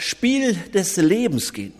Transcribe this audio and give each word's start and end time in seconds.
Spiel 0.00 0.54
des 0.74 0.96
Lebens 0.96 1.52
gehen. 1.52 1.74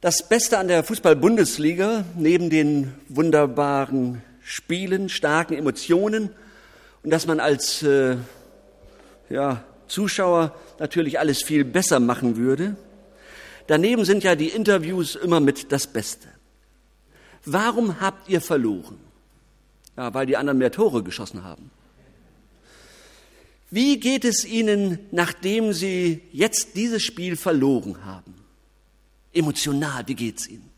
Das 0.00 0.28
Beste 0.28 0.58
an 0.58 0.68
der 0.68 0.84
Fußball-Bundesliga, 0.84 2.04
neben 2.16 2.50
den 2.50 2.92
wunderbaren 3.08 4.22
Spielen, 4.42 5.08
starken 5.08 5.54
Emotionen 5.54 6.30
und 7.02 7.10
dass 7.10 7.26
man 7.26 7.40
als 7.40 7.82
äh, 7.82 8.16
ja, 9.30 9.64
Zuschauer 9.88 10.54
natürlich 10.78 11.18
alles 11.18 11.42
viel 11.42 11.64
besser 11.64 12.00
machen 12.00 12.36
würde, 12.36 12.76
daneben 13.66 14.04
sind 14.04 14.24
ja 14.24 14.34
die 14.34 14.48
Interviews 14.48 15.16
immer 15.16 15.40
mit 15.40 15.72
das 15.72 15.86
Beste. 15.86 16.28
Warum 17.44 18.00
habt 18.00 18.28
ihr 18.28 18.40
verloren? 18.40 18.98
Ja, 19.96 20.12
weil 20.12 20.26
die 20.26 20.36
anderen 20.36 20.58
mehr 20.58 20.72
Tore 20.72 21.02
geschossen 21.02 21.44
haben. 21.44 21.70
Wie 23.74 23.98
geht 23.98 24.24
es 24.24 24.44
Ihnen, 24.44 25.00
nachdem 25.10 25.72
Sie 25.72 26.22
jetzt 26.30 26.76
dieses 26.76 27.02
Spiel 27.02 27.36
verloren 27.36 28.04
haben? 28.04 28.32
Emotional, 29.32 30.04
wie 30.06 30.14
geht's 30.14 30.46
Ihnen? 30.46 30.70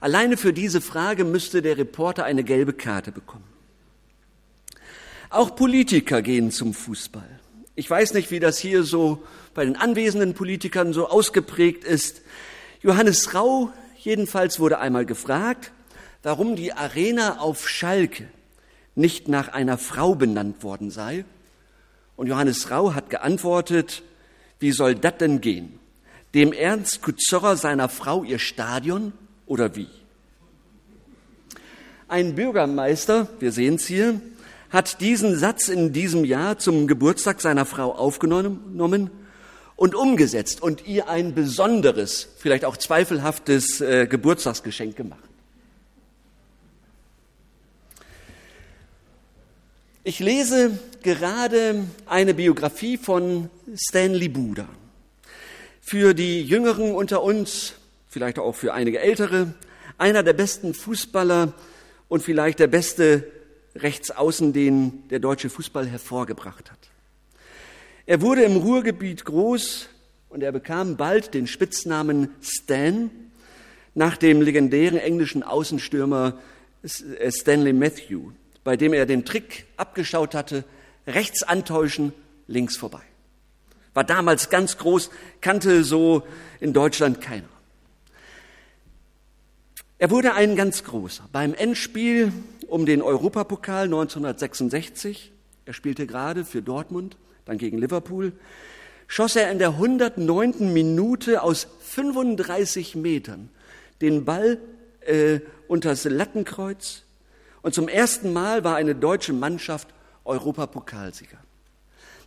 Alleine 0.00 0.36
für 0.36 0.52
diese 0.52 0.80
Frage 0.80 1.24
müsste 1.24 1.62
der 1.62 1.76
Reporter 1.76 2.22
eine 2.24 2.44
gelbe 2.44 2.72
Karte 2.72 3.10
bekommen. 3.10 3.42
Auch 5.30 5.56
Politiker 5.56 6.22
gehen 6.22 6.52
zum 6.52 6.74
Fußball. 6.74 7.28
Ich 7.74 7.90
weiß 7.90 8.14
nicht, 8.14 8.30
wie 8.30 8.38
das 8.38 8.56
hier 8.58 8.84
so 8.84 9.24
bei 9.52 9.64
den 9.64 9.74
anwesenden 9.74 10.34
Politikern 10.34 10.92
so 10.92 11.08
ausgeprägt 11.08 11.82
ist. 11.82 12.22
Johannes 12.82 13.34
Rau 13.34 13.72
jedenfalls 13.98 14.60
wurde 14.60 14.78
einmal 14.78 15.06
gefragt, 15.06 15.72
warum 16.22 16.54
die 16.54 16.72
Arena 16.72 17.40
auf 17.40 17.68
Schalke 17.68 18.28
nicht 18.94 19.26
nach 19.26 19.48
einer 19.48 19.76
Frau 19.76 20.14
benannt 20.14 20.62
worden 20.62 20.92
sei. 20.92 21.24
Und 22.16 22.28
Johannes 22.28 22.70
Rau 22.70 22.94
hat 22.94 23.10
geantwortet, 23.10 24.02
wie 24.60 24.72
soll 24.72 24.94
das 24.94 25.18
denn 25.18 25.40
gehen? 25.40 25.78
Dem 26.34 26.52
Ernst 26.52 27.02
Kuzorra 27.02 27.56
seiner 27.56 27.88
Frau 27.88 28.24
ihr 28.24 28.38
Stadion 28.38 29.12
oder 29.46 29.76
wie? 29.76 29.88
Ein 32.08 32.34
Bürgermeister, 32.34 33.28
wir 33.40 33.52
sehen 33.52 33.76
es 33.76 33.86
hier, 33.86 34.20
hat 34.70 35.00
diesen 35.00 35.38
Satz 35.38 35.68
in 35.68 35.92
diesem 35.92 36.24
Jahr 36.24 36.58
zum 36.58 36.86
Geburtstag 36.86 37.40
seiner 37.40 37.64
Frau 37.64 37.92
aufgenommen 37.92 39.10
und 39.76 39.94
umgesetzt 39.94 40.62
und 40.62 40.86
ihr 40.86 41.08
ein 41.08 41.34
besonderes, 41.34 42.28
vielleicht 42.38 42.64
auch 42.64 42.76
zweifelhaftes 42.76 43.80
äh, 43.80 44.06
Geburtstagsgeschenk 44.06 44.96
gemacht. 44.96 45.33
Ich 50.06 50.18
lese 50.18 50.78
gerade 51.02 51.82
eine 52.04 52.34
Biografie 52.34 52.98
von 52.98 53.48
Stanley 53.74 54.28
Buda. 54.28 54.68
Für 55.80 56.12
die 56.12 56.42
Jüngeren 56.42 56.94
unter 56.94 57.22
uns, 57.22 57.72
vielleicht 58.06 58.38
auch 58.38 58.54
für 58.54 58.74
einige 58.74 59.00
Ältere, 59.00 59.54
einer 59.96 60.22
der 60.22 60.34
besten 60.34 60.74
Fußballer 60.74 61.54
und 62.08 62.22
vielleicht 62.22 62.58
der 62.58 62.66
beste 62.66 63.26
Rechtsaußen, 63.76 64.52
den 64.52 65.08
der 65.08 65.20
deutsche 65.20 65.48
Fußball 65.48 65.86
hervorgebracht 65.86 66.70
hat. 66.70 66.90
Er 68.04 68.20
wurde 68.20 68.42
im 68.42 68.58
Ruhrgebiet 68.58 69.24
groß 69.24 69.88
und 70.28 70.42
er 70.42 70.52
bekam 70.52 70.98
bald 70.98 71.32
den 71.32 71.46
Spitznamen 71.46 72.28
Stan 72.42 73.10
nach 73.94 74.18
dem 74.18 74.42
legendären 74.42 74.98
englischen 74.98 75.42
Außenstürmer 75.42 76.38
Stanley 76.84 77.72
Matthew 77.72 78.32
bei 78.64 78.76
dem 78.76 78.92
er 78.94 79.06
den 79.06 79.24
Trick 79.24 79.66
abgeschaut 79.76 80.34
hatte, 80.34 80.64
rechts 81.06 81.42
antäuschen, 81.42 82.12
links 82.46 82.76
vorbei. 82.76 83.02
War 83.92 84.04
damals 84.04 84.50
ganz 84.50 84.78
groß, 84.78 85.10
kannte 85.40 85.84
so 85.84 86.26
in 86.60 86.72
Deutschland 86.72 87.20
keiner. 87.20 87.48
Er 89.98 90.10
wurde 90.10 90.34
ein 90.34 90.56
ganz 90.56 90.82
großer. 90.82 91.28
Beim 91.30 91.54
Endspiel 91.54 92.32
um 92.66 92.86
den 92.86 93.02
Europapokal 93.02 93.84
1966, 93.84 95.30
er 95.66 95.72
spielte 95.72 96.06
gerade 96.06 96.44
für 96.44 96.62
Dortmund, 96.62 97.16
dann 97.44 97.58
gegen 97.58 97.78
Liverpool, 97.78 98.32
schoss 99.06 99.36
er 99.36 99.50
in 99.52 99.58
der 99.58 99.70
109. 99.70 100.72
Minute 100.72 101.42
aus 101.42 101.68
35 101.80 102.96
Metern 102.96 103.50
den 104.00 104.24
Ball 104.24 104.58
äh, 105.06 105.40
unters 105.68 106.04
Lattenkreuz 106.04 107.03
und 107.64 107.72
zum 107.74 107.88
ersten 107.88 108.34
Mal 108.34 108.62
war 108.62 108.76
eine 108.76 108.94
deutsche 108.94 109.32
Mannschaft 109.32 109.88
Europapokalsieger. 110.26 111.38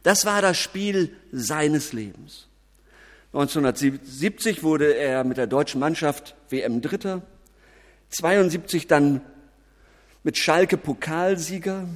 Das 0.02 0.26
war 0.26 0.42
das 0.42 0.58
Spiel 0.58 1.16
seines 1.32 1.94
Lebens. 1.94 2.48
1970 3.34 4.64
wurde 4.64 4.96
er 4.96 5.24
mit 5.24 5.38
der 5.38 5.46
deutschen 5.46 5.80
Mannschaft 5.80 6.36
WM 6.50 6.82
Dritter, 6.82 7.22
72 8.10 8.88
dann 8.88 9.22
mit 10.24 10.40
Schalke 10.40 10.76
Pokalsieger. 10.76 11.88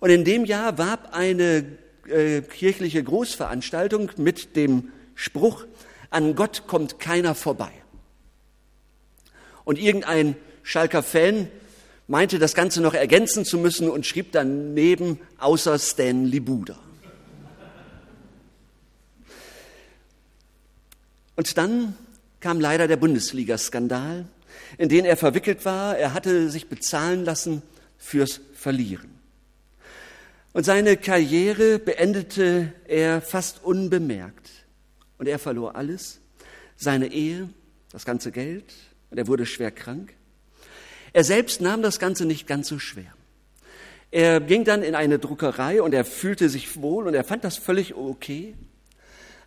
Und 0.00 0.10
in 0.10 0.24
dem 0.24 0.44
Jahr 0.44 0.78
warb 0.78 1.10
eine 1.12 1.64
äh, 2.08 2.40
kirchliche 2.40 3.04
Großveranstaltung 3.04 4.10
mit 4.16 4.56
dem 4.56 4.90
Spruch, 5.14 5.64
an 6.10 6.34
Gott 6.34 6.64
kommt 6.66 6.98
keiner 6.98 7.36
vorbei. 7.36 7.70
Und 9.62 9.78
irgendein 9.78 10.34
Schalker 10.64 11.04
Fan 11.04 11.46
meinte 12.06 12.38
das 12.38 12.54
Ganze 12.54 12.80
noch 12.80 12.94
ergänzen 12.94 13.44
zu 13.44 13.58
müssen 13.58 13.88
und 13.88 14.06
schrieb 14.06 14.32
daneben 14.32 15.18
außer 15.38 15.78
Stanley 15.78 16.40
Buda. 16.40 16.78
Und 21.36 21.58
dann 21.58 21.94
kam 22.40 22.60
leider 22.60 22.88
der 22.88 22.96
Bundesliga-Skandal, 22.96 24.26
in 24.78 24.88
den 24.88 25.04
er 25.04 25.16
verwickelt 25.16 25.64
war. 25.64 25.96
Er 25.96 26.14
hatte 26.14 26.48
sich 26.50 26.68
bezahlen 26.68 27.24
lassen 27.24 27.62
fürs 27.98 28.40
Verlieren. 28.54 29.10
Und 30.52 30.64
seine 30.64 30.96
Karriere 30.96 31.78
beendete 31.78 32.72
er 32.88 33.20
fast 33.20 33.62
unbemerkt. 33.62 34.50
Und 35.18 35.28
er 35.28 35.38
verlor 35.38 35.76
alles, 35.76 36.20
seine 36.76 37.08
Ehe, 37.08 37.50
das 37.90 38.04
ganze 38.04 38.32
Geld, 38.32 38.72
und 39.10 39.18
er 39.18 39.26
wurde 39.26 39.44
schwer 39.44 39.70
krank. 39.70 40.14
Er 41.16 41.24
selbst 41.24 41.62
nahm 41.62 41.80
das 41.80 41.98
Ganze 41.98 42.26
nicht 42.26 42.46
ganz 42.46 42.68
so 42.68 42.78
schwer. 42.78 43.10
Er 44.10 44.38
ging 44.38 44.64
dann 44.64 44.82
in 44.82 44.94
eine 44.94 45.18
Druckerei 45.18 45.80
und 45.80 45.94
er 45.94 46.04
fühlte 46.04 46.50
sich 46.50 46.82
wohl 46.82 47.06
und 47.06 47.14
er 47.14 47.24
fand 47.24 47.42
das 47.42 47.56
völlig 47.56 47.94
okay. 47.94 48.54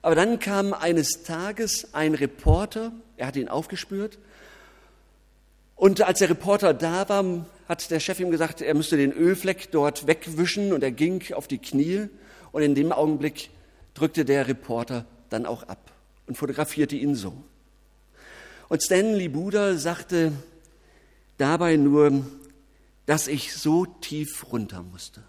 Aber 0.02 0.16
dann 0.16 0.40
kam 0.40 0.74
eines 0.74 1.22
Tages 1.22 1.94
ein 1.94 2.16
Reporter, 2.16 2.91
er 3.18 3.28
hat 3.28 3.35
ihn 3.35 3.50
aufgespürt. 3.50 4.18
Und 5.75 6.02
als 6.02 6.18
der 6.18 6.31
Reporter 6.31 6.74
da 6.74 7.07
war, 7.07 7.46
hat 7.68 7.91
der 7.91 8.00
Chef 8.00 8.19
ihm 8.19 8.31
gesagt, 8.31 8.62
er 8.62 8.74
müsste 8.74 8.97
den 8.97 9.13
Ölfleck 9.13 9.69
dort 9.69 10.07
wegwischen 10.07 10.74
und 10.74 10.81
er 10.81 10.91
ging 10.91 11.22
auf 11.36 11.47
die 11.47 11.59
Knie. 11.59 12.07
Und 12.51 12.63
in 12.63 12.74
dem 12.74 12.91
Augenblick 12.91 13.51
drückte 13.94 14.25
der 14.25 14.47
Reporter 14.47 15.06
dann 15.30 15.46
auch 15.46 15.62
ab 15.62 15.91
und 16.25 16.36
fotografierte 16.36 16.96
ihn 16.96 17.13
so. 17.13 17.31
Und 18.69 18.81
Stanley 18.81 19.28
Buda 19.28 19.75
sagte, 19.75 20.31
dabei 21.39 21.75
nur, 21.75 22.25
dass 23.05 23.27
ich 23.27 23.53
so 23.53 23.85
tief 23.85 24.51
runter 24.51 24.83
musste. 24.83 25.23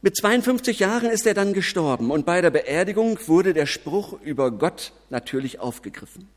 Mit 0.00 0.16
52 0.16 0.78
Jahren 0.78 1.10
ist 1.10 1.26
er 1.26 1.34
dann 1.34 1.52
gestorben 1.52 2.12
und 2.12 2.24
bei 2.24 2.40
der 2.40 2.50
Beerdigung 2.50 3.18
wurde 3.26 3.52
der 3.52 3.66
Spruch 3.66 4.20
über 4.22 4.52
Gott 4.52 4.92
natürlich 5.10 5.58
aufgegriffen. 5.58 6.28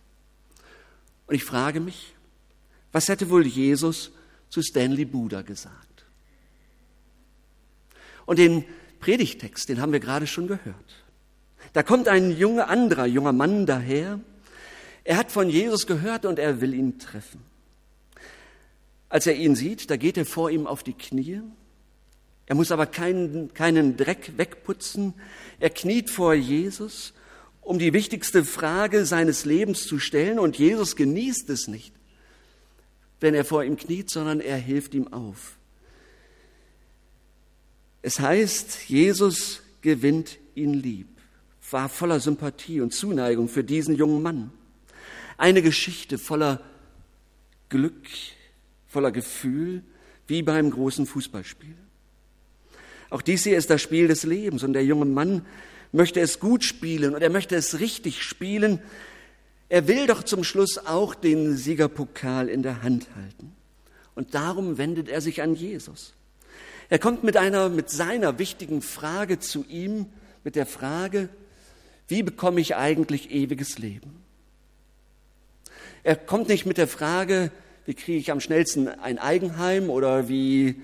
Und 1.28 1.36
ich 1.36 1.44
frage 1.44 1.80
mich, 1.80 2.16
was 2.92 3.08
hätte 3.08 3.30
wohl 3.30 3.46
Jesus 3.46 4.12
zu 4.50 4.64
Stanley 4.64 5.06
Buda 5.06 5.44
gesagt? 5.44 6.06
Und 8.26 8.40
den 8.40 8.66
Predigtext, 9.00 9.70
den 9.70 9.80
haben 9.80 9.92
wir 9.92 10.00
gerade 10.00 10.26
schon 10.26 10.48
gehört. 10.48 11.04
Da 11.74 11.84
kommt 11.84 12.08
ein 12.08 12.36
junger, 12.36 12.68
anderer 12.68 13.06
junger 13.06 13.32
Mann 13.32 13.66
daher. 13.66 14.20
Er 15.04 15.18
hat 15.18 15.32
von 15.32 15.50
Jesus 15.50 15.86
gehört 15.86 16.26
und 16.26 16.40
er 16.40 16.62
will 16.62 16.74
ihn 16.74 16.98
treffen. 16.98 17.51
Als 19.12 19.28
er 19.28 19.36
ihn 19.36 19.56
sieht, 19.56 19.90
da 19.90 19.98
geht 19.98 20.16
er 20.16 20.26
vor 20.26 20.50
ihm 20.50 20.66
auf 20.66 20.84
die 20.84 20.94
Knie. 20.94 21.42
Er 22.46 22.56
muss 22.56 22.72
aber 22.72 22.86
keinen, 22.86 23.54
keinen 23.54 23.98
Dreck 23.98 24.38
wegputzen. 24.38 25.14
Er 25.60 25.70
kniet 25.70 26.10
vor 26.10 26.34
Jesus, 26.34 27.14
um 27.60 27.78
die 27.78 27.92
wichtigste 27.92 28.46
Frage 28.46 29.06
seines 29.06 29.44
Lebens 29.44 29.86
zu 29.86 30.00
stellen. 30.00 30.40
Und 30.40 30.58
Jesus 30.58 30.96
genießt 30.96 31.50
es 31.50 31.68
nicht, 31.68 31.94
wenn 33.20 33.34
er 33.34 33.44
vor 33.44 33.66
ihm 33.66 33.76
kniet, 33.76 34.10
sondern 34.10 34.40
er 34.40 34.56
hilft 34.56 34.94
ihm 34.94 35.12
auf. 35.12 35.58
Es 38.02 38.22
heißt, 38.22 38.88
Jesus 38.88 39.62
gewinnt 39.82 40.40
ihn 40.56 40.74
lieb, 40.74 41.10
war 41.70 41.90
voller 41.90 42.22
Sympathie 42.22 42.80
und 42.80 42.94
Zuneigung 42.94 43.50
für 43.50 43.66
diesen 43.66 43.94
jungen 43.94 44.22
Mann. 44.22 44.52
Eine 45.38 45.62
Geschichte 45.62 46.18
voller 46.18 46.62
Glück, 47.68 48.08
voller 48.92 49.12
Gefühl, 49.12 49.84
wie 50.28 50.44
beim 50.44 50.70
großen 50.70 51.06
Fußballspiel. 51.06 51.76
Auch 53.10 53.22
dies 53.22 53.44
hier 53.44 53.58
ist 53.58 53.70
das 53.70 53.82
Spiel 53.82 54.08
des 54.08 54.24
Lebens 54.24 54.64
und 54.64 54.74
der 54.74 54.84
junge 54.84 55.06
Mann 55.06 55.46
möchte 55.94 56.20
es 56.20 56.40
gut 56.40 56.64
spielen 56.64 57.16
und 57.16 57.22
er 57.22 57.30
möchte 57.30 57.56
es 57.56 57.80
richtig 57.80 58.22
spielen. 58.22 58.80
Er 59.70 59.88
will 59.88 60.08
doch 60.08 60.24
zum 60.24 60.44
Schluss 60.44 60.78
auch 60.78 61.16
den 61.16 61.56
Siegerpokal 61.56 62.50
in 62.50 62.64
der 62.64 62.84
Hand 62.84 63.08
halten. 63.16 63.54
Und 64.14 64.36
darum 64.36 64.78
wendet 64.78 65.08
er 65.08 65.22
sich 65.22 65.42
an 65.42 65.56
Jesus. 65.56 66.14
Er 66.90 67.00
kommt 67.00 67.24
mit 67.24 67.38
einer, 67.38 67.70
mit 67.70 67.90
seiner 67.90 68.40
wichtigen 68.40 68.82
Frage 68.82 69.40
zu 69.40 69.66
ihm, 69.70 70.08
mit 70.44 70.58
der 70.58 70.66
Frage, 70.66 71.30
wie 72.10 72.24
bekomme 72.24 72.60
ich 72.60 72.76
eigentlich 72.76 73.32
ewiges 73.32 73.78
Leben? 73.78 74.22
Er 76.04 76.18
kommt 76.18 76.50
nicht 76.50 76.66
mit 76.66 76.78
der 76.78 76.90
Frage, 76.90 77.52
wie 77.86 77.94
kriege 77.94 78.20
ich 78.20 78.32
am 78.32 78.40
schnellsten 78.40 78.88
ein 78.88 79.20
Eigenheim 79.20 79.90
oder 79.90 80.28
wie 80.28 80.82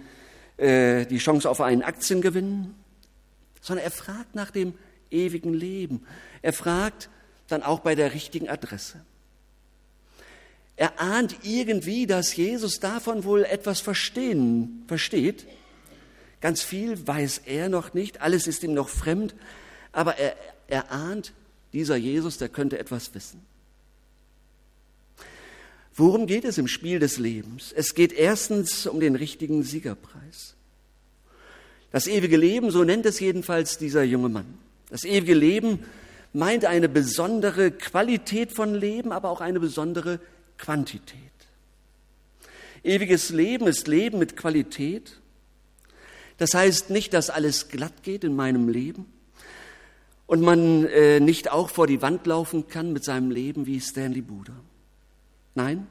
äh, 0.58 1.06
die 1.06 1.20
Chance 1.20 1.50
auf 1.50 1.62
einen 1.62 1.84
Aktiengewinn, 1.84 2.74
sondern 3.62 3.86
er 3.86 3.92
fragt 3.92 4.36
nach 4.36 4.52
dem 4.52 4.74
ewigen 5.12 5.54
Leben. 5.54 6.06
Er 6.42 6.54
fragt 6.54 7.10
dann 7.48 7.64
auch 7.64 7.80
bei 7.80 7.96
der 7.96 8.14
richtigen 8.14 8.50
Adresse. 8.50 9.02
Er 10.76 11.02
ahnt 11.02 11.38
irgendwie, 11.44 12.06
dass 12.06 12.36
Jesus 12.36 12.80
davon 12.80 13.24
wohl 13.24 13.44
etwas 13.44 13.80
verstehen, 13.80 14.84
versteht. 14.88 15.48
Ganz 16.40 16.62
viel 16.62 17.08
weiß 17.08 17.42
er 17.46 17.68
noch 17.68 17.96
nicht, 17.96 18.22
alles 18.22 18.46
ist 18.46 18.64
ihm 18.64 18.74
noch 18.74 18.90
fremd, 18.90 19.34
aber 19.92 20.18
er, 20.18 20.36
er 20.68 20.92
ahnt, 20.92 21.34
dieser 21.74 21.96
Jesus, 21.96 22.38
der 22.38 22.50
könnte 22.50 22.78
etwas 22.78 23.14
wissen. 23.16 23.42
Worum 25.98 26.28
geht 26.28 26.46
es 26.46 26.60
im 26.60 26.68
Spiel 26.68 27.00
des 27.00 27.18
Lebens? 27.18 27.74
Es 27.76 27.96
geht 27.96 28.14
erstens 28.14 28.86
um 28.86 29.00
den 29.00 29.16
richtigen 29.16 29.64
Siegerpreis. 29.64 30.56
Das 31.92 32.06
ewige 32.06 32.38
Leben, 32.38 32.70
so 32.70 32.84
nennt 32.84 33.08
es 33.08 33.20
jedenfalls 33.20 33.80
dieser 33.80 34.04
junge 34.04 34.30
Mann. 34.30 34.46
Das 34.92 35.04
ewige 35.04 35.34
Leben 35.34 35.80
meint 36.34 36.66
eine 36.66 36.88
besondere 36.88 37.72
Qualität 37.72 38.52
von 38.52 38.76
Leben, 38.76 39.12
aber 39.12 39.32
auch 39.32 39.42
eine 39.42 39.60
besondere 39.60 40.20
Quantität. 40.60 41.18
Ewiges 42.84 43.32
Leben 43.32 43.66
ist 43.66 43.88
Leben 43.88 44.20
mit 44.20 44.38
Qualität. 44.38 45.18
Das 46.38 46.54
heißt 46.54 46.92
nicht, 46.92 47.12
dass 47.16 47.32
alles 47.32 47.70
glatt 47.70 48.04
geht 48.04 48.24
in 48.24 48.36
meinem 48.36 48.70
Leben 48.70 49.06
und 50.28 50.42
man 50.42 50.86
äh, 50.86 51.20
nicht 51.20 51.52
auch 51.52 51.72
vor 51.72 51.88
die 51.88 52.04
Wand 52.04 52.28
laufen 52.28 52.68
kann 52.68 52.94
mit 52.94 53.04
seinem 53.04 53.32
Leben 53.32 53.66
wie 53.66 53.82
Stanley 53.82 54.22
Buda. 54.22 54.54
Nein, 55.58 55.88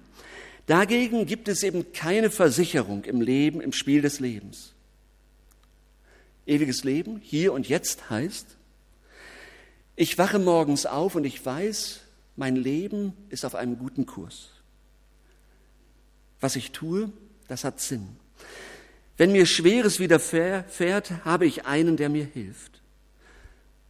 dagegen 0.66 1.26
gibt 1.26 1.48
es 1.48 1.64
eben 1.64 1.92
keine 1.92 2.30
Versicherung 2.30 3.02
im 3.02 3.20
Leben, 3.20 3.60
im 3.60 3.72
Spiel 3.72 4.00
des 4.00 4.20
Lebens. 4.20 4.74
Ewiges 6.46 6.84
Leben, 6.84 7.18
hier 7.18 7.52
und 7.52 7.68
jetzt 7.68 8.08
heißt, 8.08 8.46
ich 9.96 10.18
wache 10.18 10.38
morgens 10.38 10.86
auf 10.86 11.16
und 11.16 11.24
ich 11.24 11.44
weiß, 11.44 12.02
mein 12.36 12.54
Leben 12.54 13.12
ist 13.28 13.44
auf 13.44 13.56
einem 13.56 13.76
guten 13.76 14.06
Kurs. 14.06 14.50
Was 16.40 16.54
ich 16.54 16.70
tue, 16.70 17.10
das 17.48 17.64
hat 17.64 17.80
Sinn. 17.80 18.06
Wenn 19.16 19.32
mir 19.32 19.46
Schweres 19.46 19.98
widerfährt, 19.98 21.24
habe 21.24 21.44
ich 21.44 21.66
einen, 21.66 21.96
der 21.96 22.08
mir 22.08 22.26
hilft. 22.26 22.80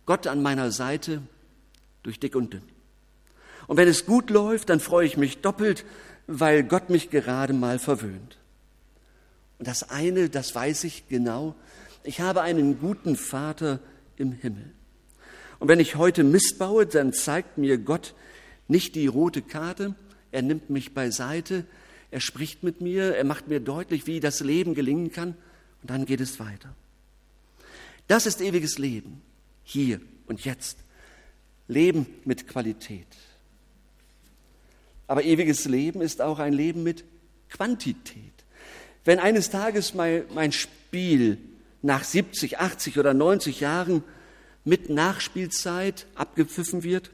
Gott 0.06 0.26
an 0.26 0.40
meiner 0.40 0.70
Seite 0.70 1.20
durch 2.02 2.18
dick 2.18 2.34
und 2.34 2.54
dünn. 2.54 2.75
Und 3.66 3.76
wenn 3.76 3.88
es 3.88 4.06
gut 4.06 4.30
läuft, 4.30 4.68
dann 4.68 4.80
freue 4.80 5.06
ich 5.06 5.16
mich 5.16 5.38
doppelt, 5.38 5.84
weil 6.26 6.62
Gott 6.64 6.90
mich 6.90 7.10
gerade 7.10 7.52
mal 7.52 7.78
verwöhnt. 7.78 8.38
Und 9.58 9.68
das 9.68 9.90
eine, 9.90 10.28
das 10.28 10.54
weiß 10.54 10.84
ich 10.84 11.08
genau, 11.08 11.54
ich 12.04 12.20
habe 12.20 12.42
einen 12.42 12.78
guten 12.78 13.16
Vater 13.16 13.80
im 14.16 14.32
Himmel. 14.32 14.72
Und 15.58 15.68
wenn 15.68 15.80
ich 15.80 15.96
heute 15.96 16.22
Mist 16.22 16.58
baue, 16.58 16.86
dann 16.86 17.12
zeigt 17.12 17.58
mir 17.58 17.78
Gott 17.78 18.14
nicht 18.68 18.94
die 18.94 19.06
rote 19.06 19.42
Karte, 19.42 19.94
er 20.30 20.42
nimmt 20.42 20.70
mich 20.70 20.92
beiseite, 20.92 21.64
er 22.10 22.20
spricht 22.20 22.62
mit 22.62 22.80
mir, 22.80 23.16
er 23.16 23.24
macht 23.24 23.48
mir 23.48 23.60
deutlich, 23.60 24.06
wie 24.06 24.20
das 24.20 24.40
Leben 24.40 24.74
gelingen 24.74 25.10
kann, 25.10 25.34
und 25.82 25.90
dann 25.90 26.04
geht 26.04 26.20
es 26.20 26.38
weiter. 26.38 26.74
Das 28.06 28.26
ist 28.26 28.40
ewiges 28.40 28.78
Leben, 28.78 29.22
hier 29.64 30.00
und 30.26 30.44
jetzt. 30.44 30.78
Leben 31.68 32.06
mit 32.24 32.46
Qualität. 32.46 33.06
Aber 35.06 35.24
ewiges 35.24 35.64
Leben 35.66 36.00
ist 36.00 36.20
auch 36.20 36.38
ein 36.38 36.52
Leben 36.52 36.82
mit 36.82 37.04
Quantität. 37.48 38.32
Wenn 39.04 39.18
eines 39.18 39.50
Tages 39.50 39.94
mein, 39.94 40.52
Spiel 40.52 41.38
nach 41.82 42.02
70, 42.02 42.58
80 42.58 42.98
oder 42.98 43.14
90 43.14 43.60
Jahren 43.60 44.02
mit 44.64 44.90
Nachspielzeit 44.90 46.06
abgepfiffen 46.16 46.82
wird, 46.82 47.10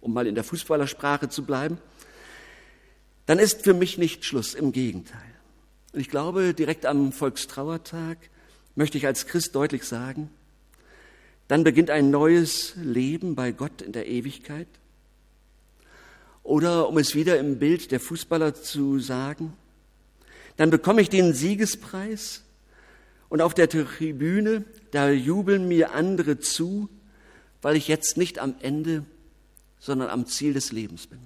um 0.00 0.14
mal 0.14 0.26
in 0.26 0.34
der 0.34 0.44
Fußballersprache 0.44 1.28
zu 1.28 1.44
bleiben, 1.44 1.78
dann 3.26 3.38
ist 3.38 3.62
für 3.62 3.74
mich 3.74 3.98
nicht 3.98 4.24
Schluss, 4.24 4.54
im 4.54 4.72
Gegenteil. 4.72 5.20
Und 5.92 6.00
ich 6.00 6.10
glaube, 6.10 6.54
direkt 6.54 6.86
am 6.86 7.12
Volkstrauertag 7.12 8.18
möchte 8.74 8.98
ich 8.98 9.06
als 9.06 9.26
Christ 9.26 9.54
deutlich 9.54 9.84
sagen, 9.84 10.30
dann 11.48 11.62
beginnt 11.62 11.90
ein 11.90 12.10
neues 12.10 12.74
Leben 12.76 13.34
bei 13.34 13.52
Gott 13.52 13.82
in 13.82 13.92
der 13.92 14.06
Ewigkeit. 14.06 14.66
Oder 16.44 16.88
um 16.88 16.98
es 16.98 17.14
wieder 17.14 17.38
im 17.40 17.58
Bild 17.58 17.90
der 17.90 17.98
Fußballer 17.98 18.54
zu 18.54 19.00
sagen, 19.00 19.54
dann 20.56 20.70
bekomme 20.70 21.00
ich 21.00 21.08
den 21.08 21.32
Siegespreis 21.32 22.42
und 23.28 23.40
auf 23.40 23.54
der 23.54 23.68
Tribüne, 23.68 24.64
da 24.92 25.10
jubeln 25.10 25.66
mir 25.66 25.92
andere 25.94 26.38
zu, 26.38 26.88
weil 27.62 27.76
ich 27.76 27.88
jetzt 27.88 28.16
nicht 28.18 28.38
am 28.38 28.54
Ende, 28.60 29.04
sondern 29.80 30.10
am 30.10 30.26
Ziel 30.26 30.52
des 30.52 30.70
Lebens 30.70 31.06
bin. 31.06 31.18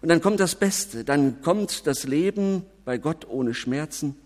Und 0.00 0.08
dann 0.08 0.20
kommt 0.22 0.40
das 0.40 0.54
Beste, 0.54 1.04
dann 1.04 1.42
kommt 1.42 1.86
das 1.86 2.04
Leben 2.04 2.64
bei 2.84 2.96
Gott 2.96 3.28
ohne 3.28 3.54
Schmerzen, 3.54 4.16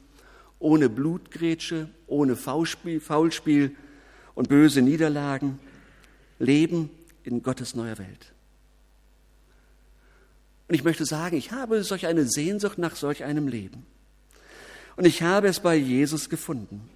ohne 0.59 0.89
Blutgrätsche, 0.89 1.89
ohne 2.07 2.37
Faulspiel, 2.37 3.01
Faulspiel 3.01 3.75
und 4.35 4.49
böse 4.49 4.81
Niederlagen, 4.81 5.59
Leben 6.39 6.91
in 7.25 7.43
Gottes 7.43 7.75
neuer 7.75 7.99
Welt. 7.99 8.33
Und 10.71 10.77
ich 10.77 10.85
möchte 10.85 11.05
sagen, 11.05 11.35
ich 11.35 11.51
habe 11.51 11.83
solch 11.83 12.07
eine 12.07 12.27
Sehnsucht 12.27 12.79
nach 12.79 12.95
solch 12.95 13.25
einem 13.25 13.49
Leben. 13.49 13.85
Und 14.95 15.05
ich 15.05 15.21
habe 15.21 15.49
es 15.49 15.59
bei 15.59 15.75
Jesus 15.75 16.29
gefunden. 16.29 16.89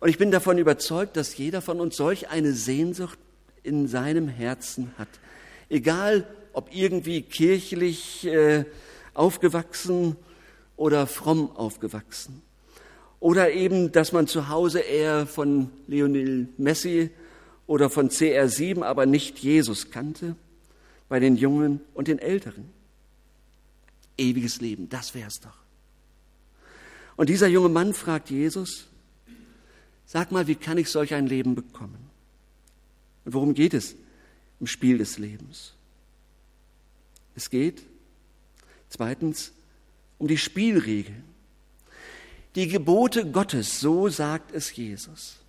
Und 0.00 0.08
ich 0.08 0.16
bin 0.16 0.30
davon 0.30 0.56
überzeugt, 0.56 1.18
dass 1.18 1.36
jeder 1.36 1.60
von 1.60 1.80
uns 1.80 1.98
solch 1.98 2.30
eine 2.30 2.54
Sehnsucht 2.54 3.18
in 3.62 3.88
seinem 3.88 4.26
Herzen 4.26 4.90
hat. 4.96 5.10
Egal, 5.68 6.26
ob 6.54 6.74
irgendwie 6.74 7.20
kirchlich 7.20 8.26
äh, 8.26 8.64
aufgewachsen 9.12 10.16
oder 10.76 11.06
fromm 11.06 11.54
aufgewachsen. 11.54 12.40
Oder 13.20 13.52
eben, 13.52 13.92
dass 13.92 14.12
man 14.12 14.28
zu 14.28 14.48
Hause 14.48 14.80
eher 14.80 15.26
von 15.26 15.68
Lionel 15.88 16.48
Messi 16.56 17.10
oder 17.66 17.90
von 17.90 18.08
CR7, 18.08 18.80
aber 18.82 19.04
nicht 19.04 19.40
Jesus 19.40 19.90
kannte 19.90 20.36
bei 21.12 21.20
den 21.20 21.36
Jungen 21.36 21.82
und 21.92 22.08
den 22.08 22.18
Älteren. 22.18 22.70
Ewiges 24.16 24.62
Leben, 24.62 24.88
das 24.88 25.14
wär's 25.14 25.40
doch. 25.40 25.58
Und 27.16 27.28
dieser 27.28 27.48
junge 27.48 27.68
Mann 27.68 27.92
fragt 27.92 28.30
Jesus, 28.30 28.86
sag 30.06 30.32
mal, 30.32 30.46
wie 30.46 30.54
kann 30.54 30.78
ich 30.78 30.88
solch 30.88 31.12
ein 31.12 31.26
Leben 31.26 31.54
bekommen? 31.54 32.08
Und 33.26 33.34
worum 33.34 33.52
geht 33.52 33.74
es 33.74 33.94
im 34.58 34.66
Spiel 34.66 34.96
des 34.96 35.18
Lebens? 35.18 35.74
Es 37.36 37.50
geht 37.50 37.82
zweitens 38.88 39.52
um 40.16 40.28
die 40.28 40.38
Spielregeln. 40.38 41.24
Die 42.54 42.68
Gebote 42.68 43.30
Gottes, 43.30 43.80
so 43.80 44.08
sagt 44.08 44.50
es 44.54 44.74
Jesus. 44.74 45.40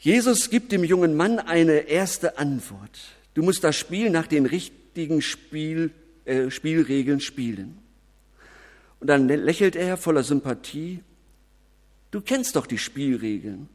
Jesus 0.00 0.50
gibt 0.50 0.72
dem 0.72 0.82
jungen 0.82 1.14
Mann 1.14 1.38
eine 1.38 1.82
erste 1.82 2.36
Antwort. 2.36 3.19
Du 3.34 3.42
musst 3.42 3.64
das 3.64 3.76
Spiel 3.76 4.10
nach 4.10 4.26
den 4.26 4.46
richtigen 4.46 5.22
Spiel, 5.22 5.92
äh, 6.24 6.50
Spielregeln 6.50 7.20
spielen. 7.20 7.78
Und 8.98 9.06
dann 9.06 9.28
lächelt 9.28 9.76
er 9.76 9.96
voller 9.96 10.22
Sympathie. 10.22 11.00
Du 12.10 12.20
kennst 12.20 12.56
doch 12.56 12.66
die 12.66 12.78
Spielregeln. 12.78 13.68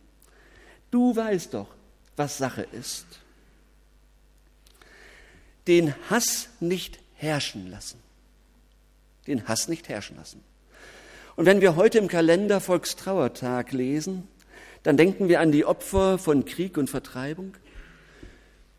Du 0.92 1.16
weißt 1.16 1.54
doch, 1.54 1.68
was 2.16 2.38
Sache 2.38 2.68
ist. 2.72 3.06
Den 5.68 5.96
Hass 6.10 6.50
nicht 6.60 7.00
herrschen 7.16 7.72
lassen. 7.72 8.00
Den 9.26 9.48
Hass 9.48 9.68
nicht 9.68 9.90
herrschen 9.90 10.18
lassen. 10.18 10.44
Und 11.36 11.46
wenn 11.46 11.60
wir 11.60 11.76
heute 11.76 11.98
im 11.98 12.08
Kalender 12.08 12.62
Volkstrauertag 12.62 13.72
lesen, 13.72 14.28
dann 14.84 14.98
denken 14.98 15.28
wir 15.28 15.40
an 15.40 15.52
die 15.52 15.66
Opfer 15.66 16.20
von 16.20 16.46
Krieg 16.46 16.78
und 16.78 16.90
Vertreibung 16.90 17.56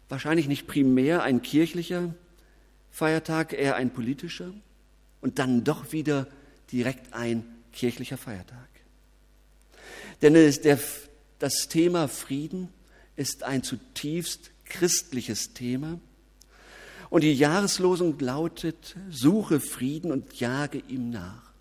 wahrscheinlich 0.08 0.48
nicht 0.48 0.66
primär 0.66 1.22
ein 1.22 1.42
kirchlicher 1.42 2.14
Feiertag, 2.90 3.52
eher 3.52 3.76
ein 3.76 3.92
politischer 3.92 4.52
und 5.20 5.38
dann 5.38 5.64
doch 5.64 5.92
wieder 5.92 6.26
direkt 6.72 7.12
ein 7.12 7.44
kirchlicher 7.72 8.16
Feiertag. 8.16 8.68
Denn 10.22 10.34
der, 10.34 10.78
das 11.38 11.68
Thema 11.68 12.08
Frieden 12.08 12.68
ist 13.16 13.42
ein 13.42 13.62
zutiefst 13.62 14.50
christliches 14.64 15.52
Thema. 15.52 16.00
Und 17.10 17.22
die 17.22 17.34
Jahreslosung 17.34 18.18
lautet, 18.18 18.96
suche 19.10 19.60
Frieden 19.60 20.10
und 20.10 20.40
jage 20.40 20.82
ihm 20.88 21.10
nach. 21.10 21.52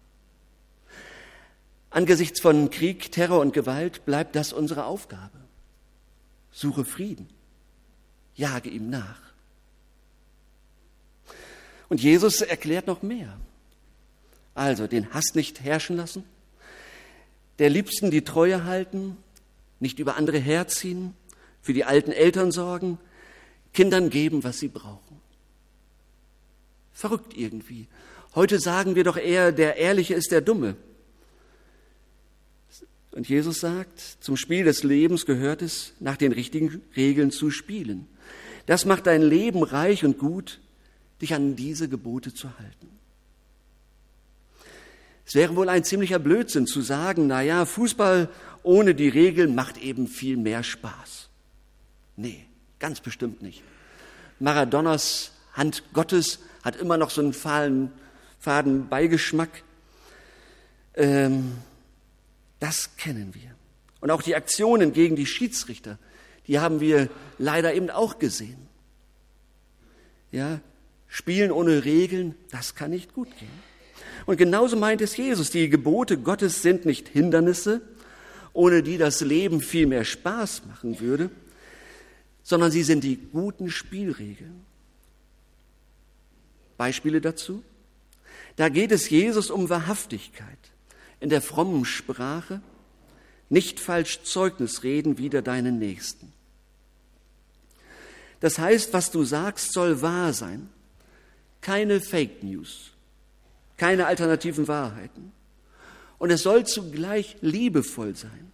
Angesichts 1.92 2.42
von 2.42 2.70
Krieg, 2.72 3.12
Terror 3.12 3.40
und 3.40 3.54
Gewalt 3.54 4.06
bleibt 4.06 4.36
das 4.36 4.54
unsere 4.54 4.86
Aufgabe. 4.86 5.38
Suche 6.52 6.84
Frieden, 6.84 7.30
jage 8.36 8.70
ihm 8.70 8.90
nach. 8.90 9.20
Und 11.90 12.02
Jesus 12.02 12.42
erklärt 12.42 12.88
noch 12.88 13.02
mehr. 13.02 13.38
Also 14.54 14.88
den 14.88 15.14
Hass 15.14 15.36
nicht 15.36 15.62
herrschen 15.62 15.98
lassen, 15.98 16.24
der 17.60 17.70
Liebsten 17.70 18.12
die 18.12 18.24
Treue 18.24 18.64
halten, 18.66 19.18
nicht 19.80 20.00
über 20.00 20.16
andere 20.16 20.38
herziehen, 20.38 21.14
für 21.62 21.74
die 21.74 21.84
alten 21.84 22.12
Eltern 22.12 22.52
sorgen, 22.52 22.98
Kindern 23.74 24.10
geben, 24.10 24.44
was 24.44 24.60
sie 24.60 24.68
brauchen. 24.68 25.20
Verrückt 26.94 27.36
irgendwie. 27.36 27.88
Heute 28.34 28.60
sagen 28.60 28.96
wir 28.96 29.04
doch 29.04 29.18
eher, 29.18 29.52
der 29.52 29.78
Ehrliche 29.78 30.14
ist 30.14 30.32
der 30.32 30.42
Dumme. 30.42 30.76
Und 33.12 33.30
Jesus 33.30 33.60
sagt, 33.60 34.00
zum 34.20 34.36
Spiel 34.36 34.66
des 34.66 34.84
Lebens 34.84 35.26
gehört 35.26 35.62
es, 35.62 35.94
nach 36.00 36.18
den 36.18 36.34
richtigen 36.34 36.82
Regeln 36.96 37.32
zu 37.32 37.50
spielen. 37.50 38.08
Das 38.66 38.86
macht 38.86 39.08
dein 39.08 39.22
Leben 39.22 39.64
reich 39.64 40.04
und 40.04 40.18
gut, 40.18 40.60
dich 41.22 41.34
an 41.34 41.56
diese 41.56 41.88
Gebote 41.88 42.34
zu 42.34 42.50
halten. 42.58 42.90
Es 45.26 45.34
wäre 45.34 45.56
wohl 45.56 45.70
ein 45.70 45.84
ziemlicher 45.84 46.20
Blödsinn 46.20 46.68
zu 46.68 46.82
sagen, 46.82 47.28
na 47.28 47.42
ja, 47.42 47.66
Fußball 47.66 48.30
ohne 48.64 48.94
die 48.94 49.10
Regeln 49.10 49.56
macht 49.56 49.78
eben 49.78 50.08
viel 50.08 50.38
mehr 50.38 50.64
Spaß. 50.64 51.30
Nee, 52.16 52.46
ganz 52.80 53.00
bestimmt 53.00 53.42
nicht. 53.42 53.64
Maradonas 54.40 55.32
Hand 55.54 55.84
Gottes 55.94 56.40
hat 56.64 56.76
immer 56.76 56.98
noch 56.98 57.10
so 57.10 57.22
einen 57.22 57.34
fahlen, 57.34 57.92
faden 58.40 58.88
Beigeschmack. 58.90 59.64
Ähm, 60.96 61.54
das 62.60 62.96
kennen 62.98 63.34
wir. 63.34 63.56
Und 64.02 64.12
auch 64.12 64.22
die 64.22 64.36
Aktionen 64.36 64.94
gegen 64.94 65.16
die 65.16 65.26
Schiedsrichter, 65.26 65.98
die 66.48 66.60
haben 66.60 66.80
wir 66.80 67.10
leider 67.38 67.74
eben 67.74 67.90
auch 67.90 68.20
gesehen. 68.20 68.68
Ja, 70.32 70.60
Spielen 71.08 71.52
ohne 71.52 71.86
Regeln, 71.86 72.36
das 72.52 72.76
kann 72.76 72.92
nicht 72.92 73.14
gut 73.14 73.30
gehen. 73.40 73.48
Und 74.26 74.38
genauso 74.38 74.76
meint 74.76 75.02
es 75.02 75.16
Jesus, 75.16 75.50
die 75.50 75.70
Gebote 75.70 76.18
Gottes 76.18 76.62
sind 76.62 76.86
nicht 76.86 77.08
Hindernisse, 77.08 77.82
ohne 78.54 78.84
die 78.84 78.98
das 78.98 79.22
Leben 79.22 79.62
viel 79.62 79.88
mehr 79.88 80.04
Spaß 80.04 80.64
machen 80.66 81.00
würde, 81.00 81.30
sondern 82.44 82.72
sie 82.72 82.84
sind 82.84 83.04
die 83.04 83.18
guten 83.18 83.70
Spielregeln. 83.70 84.66
Beispiele 86.78 87.22
dazu? 87.22 87.64
Da 88.56 88.70
geht 88.70 88.92
es 88.92 89.10
Jesus 89.10 89.50
um 89.50 89.70
Wahrhaftigkeit 89.70 90.58
in 91.20 91.30
der 91.30 91.42
frommen 91.42 91.86
Sprache, 91.86 92.62
nicht 93.50 93.80
falsch 93.80 94.24
Zeugnis 94.24 94.84
reden 94.84 95.18
wider 95.18 95.42
deinen 95.42 95.80
Nächsten. 95.80 96.35
Das 98.40 98.60
heißt, 98.60 98.94
was 98.94 99.12
du 99.12 99.24
sagst, 99.24 99.74
soll 99.74 100.02
wahr 100.02 100.34
sein 100.34 100.70
keine 101.66 102.00
Fake 102.00 102.44
News, 102.44 102.92
keine 103.78 104.06
alternativen 104.06 104.68
Wahrheiten. 104.68 105.32
Und 106.20 106.30
es 106.30 106.44
soll 106.44 106.68
zugleich 106.68 107.38
liebevoll 107.42 108.16
sein. 108.16 108.52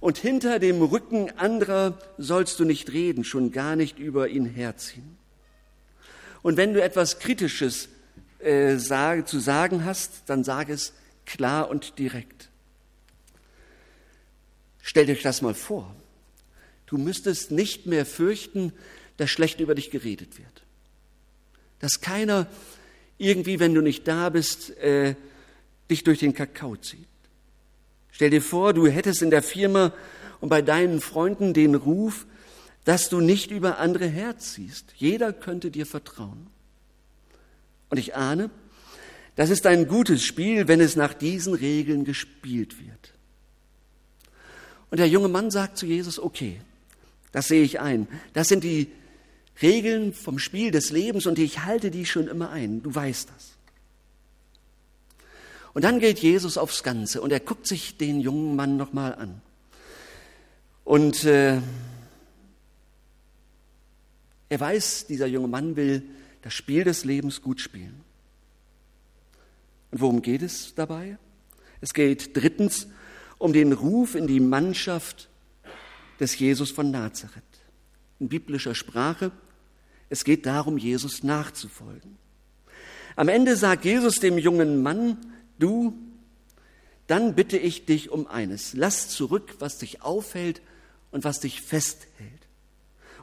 Und 0.00 0.18
hinter 0.18 0.58
dem 0.58 0.82
Rücken 0.82 1.30
anderer 1.38 1.96
sollst 2.18 2.58
du 2.58 2.64
nicht 2.64 2.92
reden, 2.92 3.22
schon 3.22 3.52
gar 3.52 3.76
nicht 3.76 4.00
über 4.00 4.28
ihn 4.28 4.44
herziehen. 4.44 5.16
Und 6.42 6.56
wenn 6.56 6.74
du 6.74 6.82
etwas 6.82 7.20
Kritisches 7.20 7.88
äh, 8.40 8.76
sage, 8.76 9.24
zu 9.24 9.38
sagen 9.38 9.84
hast, 9.84 10.22
dann 10.26 10.42
sag 10.42 10.68
es 10.68 10.94
klar 11.24 11.70
und 11.70 11.96
direkt. 12.00 12.48
Stell 14.82 15.06
dir 15.06 15.14
das 15.14 15.42
mal 15.42 15.54
vor. 15.54 15.94
Du 16.86 16.98
müsstest 16.98 17.52
nicht 17.52 17.86
mehr 17.86 18.04
fürchten, 18.04 18.72
dass 19.22 19.30
schlecht 19.30 19.60
über 19.60 19.74
dich 19.74 19.90
geredet 19.90 20.38
wird 20.38 20.62
dass 21.82 22.00
keiner 22.00 22.46
irgendwie, 23.18 23.58
wenn 23.60 23.74
du 23.74 23.82
nicht 23.82 24.06
da 24.08 24.30
bist, 24.30 24.70
äh, 24.78 25.16
dich 25.90 26.04
durch 26.04 26.20
den 26.20 26.32
Kakao 26.32 26.76
zieht. 26.76 27.08
Stell 28.12 28.30
dir 28.30 28.40
vor, 28.40 28.72
du 28.72 28.86
hättest 28.86 29.20
in 29.20 29.30
der 29.30 29.42
Firma 29.42 29.92
und 30.40 30.48
bei 30.48 30.62
deinen 30.62 31.00
Freunden 31.00 31.52
den 31.54 31.74
Ruf, 31.74 32.26
dass 32.84 33.08
du 33.08 33.20
nicht 33.20 33.50
über 33.50 33.78
andere 33.78 34.06
herziehst. 34.06 34.94
Jeder 34.96 35.32
könnte 35.32 35.72
dir 35.72 35.84
vertrauen. 35.84 36.46
Und 37.90 37.98
ich 37.98 38.14
ahne, 38.14 38.48
das 39.34 39.50
ist 39.50 39.66
ein 39.66 39.88
gutes 39.88 40.22
Spiel, 40.22 40.68
wenn 40.68 40.80
es 40.80 40.94
nach 40.94 41.14
diesen 41.14 41.54
Regeln 41.54 42.04
gespielt 42.04 42.78
wird. 42.80 43.12
Und 44.90 44.98
der 44.98 45.08
junge 45.08 45.28
Mann 45.28 45.50
sagt 45.50 45.78
zu 45.78 45.86
Jesus, 45.86 46.20
okay, 46.20 46.60
das 47.32 47.48
sehe 47.48 47.62
ich 47.64 47.80
ein. 47.80 48.06
Das 48.34 48.46
sind 48.46 48.62
die 48.62 48.88
Regeln 49.60 50.12
vom 50.12 50.38
Spiel 50.38 50.70
des 50.70 50.90
Lebens 50.90 51.26
und 51.26 51.38
ich 51.38 51.64
halte 51.64 51.90
die 51.90 52.06
schon 52.06 52.28
immer 52.28 52.50
ein. 52.50 52.82
Du 52.82 52.94
weißt 52.94 53.28
das. 53.28 53.52
Und 55.74 55.84
dann 55.84 56.00
geht 56.00 56.18
Jesus 56.18 56.58
aufs 56.58 56.82
Ganze 56.82 57.20
und 57.20 57.32
er 57.32 57.40
guckt 57.40 57.66
sich 57.66 57.96
den 57.96 58.20
jungen 58.20 58.56
Mann 58.56 58.76
nochmal 58.76 59.14
an. 59.14 59.40
Und 60.84 61.24
äh, 61.24 61.60
er 64.48 64.60
weiß, 64.60 65.06
dieser 65.06 65.26
junge 65.26 65.48
Mann 65.48 65.76
will 65.76 66.02
das 66.42 66.52
Spiel 66.52 66.84
des 66.84 67.04
Lebens 67.04 67.40
gut 67.40 67.60
spielen. 67.60 68.00
Und 69.90 70.00
worum 70.00 70.22
geht 70.22 70.42
es 70.42 70.74
dabei? 70.74 71.18
Es 71.80 71.94
geht 71.94 72.36
drittens 72.36 72.88
um 73.38 73.52
den 73.52 73.72
Ruf 73.72 74.14
in 74.14 74.26
die 74.26 74.40
Mannschaft 74.40 75.28
des 76.20 76.38
Jesus 76.38 76.70
von 76.70 76.90
Nazareth 76.90 77.42
in 78.20 78.28
biblischer 78.28 78.74
Sprache. 78.74 79.32
Es 80.12 80.24
geht 80.24 80.44
darum, 80.44 80.76
Jesus 80.76 81.22
nachzufolgen. 81.22 82.18
Am 83.16 83.28
Ende 83.28 83.56
sagt 83.56 83.86
Jesus 83.86 84.16
dem 84.16 84.36
jungen 84.36 84.82
Mann, 84.82 85.16
du, 85.58 85.94
dann 87.06 87.34
bitte 87.34 87.56
ich 87.56 87.86
dich 87.86 88.10
um 88.10 88.26
eines. 88.26 88.74
Lass 88.74 89.08
zurück, 89.08 89.54
was 89.58 89.78
dich 89.78 90.02
aufhält 90.02 90.60
und 91.12 91.24
was 91.24 91.40
dich 91.40 91.62
festhält. 91.62 92.30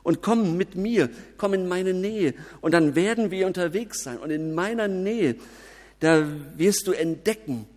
Und 0.02 0.24
komm 0.24 0.58
mit 0.58 0.74
mir, 0.74 1.12
komm 1.38 1.54
in 1.54 1.68
meine 1.68 1.94
Nähe. 1.94 2.34
Und 2.60 2.72
dann 2.72 2.96
werden 2.96 3.30
wir 3.30 3.46
unterwegs 3.46 4.02
sein. 4.02 4.18
Und 4.18 4.32
in 4.32 4.56
meiner 4.56 4.88
Nähe, 4.88 5.36
da 6.00 6.28
wirst 6.58 6.88
du 6.88 6.94
entdecken, 6.94 7.68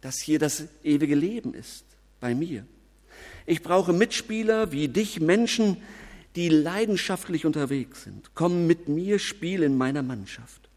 dass 0.00 0.20
hier 0.20 0.38
das 0.38 0.62
ewige 0.84 1.16
Leben 1.16 1.54
ist, 1.54 1.82
bei 2.20 2.36
mir. 2.36 2.64
Ich 3.46 3.64
brauche 3.64 3.92
Mitspieler 3.92 4.70
wie 4.70 4.86
dich, 4.86 5.18
Menschen, 5.18 5.78
die 6.36 6.48
leidenschaftlich 6.48 7.44
unterwegs 7.44 8.04
sind. 8.04 8.30
Komm 8.34 8.66
mit 8.66 8.88
mir, 8.88 9.18
spiel 9.18 9.62
in 9.62 9.76
meiner 9.76 10.02
Mannschaft. 10.02 10.68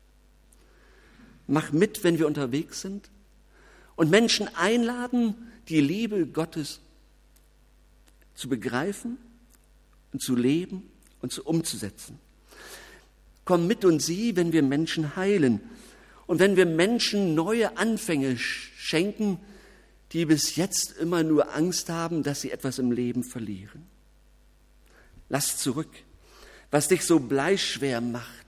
Mach 1.48 1.72
mit, 1.72 2.04
wenn 2.04 2.18
wir 2.18 2.28
unterwegs 2.28 2.82
sind 2.82 3.10
und 3.96 4.10
Menschen 4.10 4.48
einladen, 4.56 5.36
die 5.70 5.82
Liebe 5.82 6.26
Gottes 6.26 6.80
zu 8.34 8.50
begreifen 8.50 9.18
und 10.12 10.22
zu 10.22 10.36
leben 10.36 10.90
und 11.22 11.32
zu 11.32 11.44
umzusetzen. 11.44 12.18
Komm 13.46 13.68
mit 13.68 13.86
und 13.86 14.02
sieh, 14.02 14.36
wenn 14.36 14.54
wir 14.54 14.64
Menschen 14.64 15.16
heilen 15.16 15.60
und 16.26 16.40
wenn 16.40 16.56
wir 16.56 16.66
Menschen 16.66 17.36
neue 17.36 17.78
Anfänge 17.78 18.38
schenken, 18.38 19.40
die 20.14 20.26
bis 20.26 20.56
jetzt 20.56 20.98
immer 20.98 21.24
nur 21.24 21.54
Angst 21.54 21.90
haben, 21.90 22.24
dass 22.24 22.42
sie 22.42 22.52
etwas 22.52 22.80
im 22.80 22.92
Leben 22.92 23.24
verlieren. 23.24 23.93
Lass 25.34 25.58
zurück, 25.58 25.90
was 26.70 26.90
dich 26.90 27.04
so 27.04 27.20
bleischwer 27.20 28.02
macht. 28.02 28.46